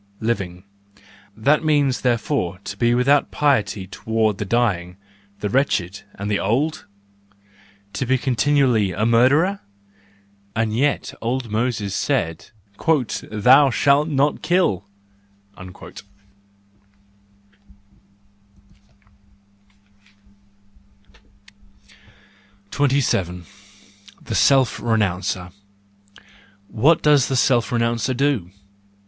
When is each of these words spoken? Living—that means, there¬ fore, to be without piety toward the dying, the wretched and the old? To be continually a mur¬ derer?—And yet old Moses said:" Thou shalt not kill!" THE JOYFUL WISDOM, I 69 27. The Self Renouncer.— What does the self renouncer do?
Living—that 0.19 1.63
means, 1.63 2.01
there¬ 2.01 2.19
fore, 2.19 2.57
to 2.63 2.75
be 2.75 2.95
without 2.95 3.29
piety 3.29 3.85
toward 3.85 4.39
the 4.39 4.45
dying, 4.45 4.97
the 5.41 5.47
wretched 5.47 6.01
and 6.15 6.27
the 6.31 6.39
old? 6.39 6.87
To 7.93 8.07
be 8.07 8.17
continually 8.17 8.93
a 8.93 9.03
mur¬ 9.03 9.29
derer?—And 9.29 10.75
yet 10.75 11.13
old 11.21 11.51
Moses 11.51 11.93
said:" 11.93 12.49
Thou 13.31 13.69
shalt 13.69 14.07
not 14.07 14.41
kill!" 14.41 14.85
THE 15.55 15.65
JOYFUL 15.65 15.81
WISDOM, 15.87 16.07
I 21.91 22.71
69 22.71 22.71
27. 22.71 23.45
The 24.23 24.33
Self 24.33 24.79
Renouncer.— 24.79 25.51
What 26.81 27.03
does 27.03 27.27
the 27.27 27.35
self 27.35 27.69
renouncer 27.71 28.15
do? 28.17 28.49